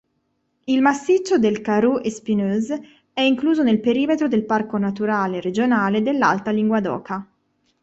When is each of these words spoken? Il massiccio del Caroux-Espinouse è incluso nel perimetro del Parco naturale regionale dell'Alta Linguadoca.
Il 0.63 0.81
massiccio 0.81 1.37
del 1.37 1.61
Caroux-Espinouse 1.61 2.81
è 3.13 3.21
incluso 3.21 3.61
nel 3.61 3.79
perimetro 3.79 4.27
del 4.27 4.45
Parco 4.45 4.79
naturale 4.79 5.39
regionale 5.39 6.01
dell'Alta 6.01 6.49
Linguadoca. 6.49 7.27